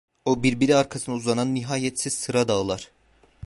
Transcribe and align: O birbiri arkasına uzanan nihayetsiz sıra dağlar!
O 0.25 0.43
birbiri 0.43 0.75
arkasına 0.75 1.15
uzanan 1.15 1.55
nihayetsiz 1.55 2.13
sıra 2.13 2.47
dağlar! 2.47 2.91